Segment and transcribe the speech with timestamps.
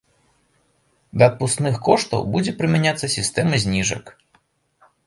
[1.21, 4.05] Да адпускных коштаў будзе прымяняцца сістэма зніжак.